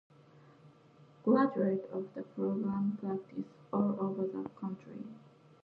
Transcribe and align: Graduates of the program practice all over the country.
Graduates 1.23 1.85
of 1.91 2.11
the 2.15 2.23
program 2.23 2.97
practice 2.99 3.45
all 3.71 3.95
over 4.01 4.25
the 4.25 4.49
country. 4.59 5.05